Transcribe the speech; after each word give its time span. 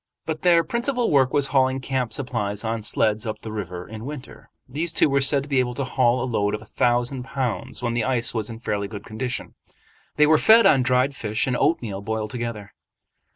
But 0.25 0.41
their 0.41 0.63
principal 0.63 1.11
work 1.11 1.31
was 1.31 1.49
hauling 1.53 1.79
camp 1.79 2.11
supplies 2.11 2.63
on 2.63 2.81
sleds 2.81 3.27
up 3.27 3.41
the 3.41 3.51
river 3.51 3.87
in 3.87 4.03
winter. 4.03 4.49
These 4.67 4.93
two 4.93 5.07
were 5.07 5.21
said 5.21 5.43
to 5.43 5.49
be 5.49 5.59
able 5.59 5.75
to 5.75 5.83
haul 5.83 6.23
a 6.23 6.25
load 6.25 6.55
of 6.55 6.61
a 6.63 6.65
thousand 6.65 7.21
pounds 7.21 7.83
when 7.83 7.93
the 7.93 8.03
ice 8.03 8.33
was 8.33 8.49
in 8.49 8.57
fairly 8.57 8.87
good 8.87 9.05
condition. 9.05 9.53
They 10.15 10.25
were 10.25 10.39
fed 10.39 10.65
on 10.65 10.81
dried 10.81 11.15
fish 11.15 11.45
and 11.45 11.55
oatmeal 11.55 12.01
boiled 12.01 12.31
together. 12.31 12.73